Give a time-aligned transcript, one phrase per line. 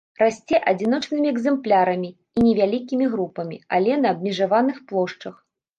[0.21, 5.35] Расце адзіночнымі экземплярамі і невялікімі групамі, але на абмежаваных плошчах.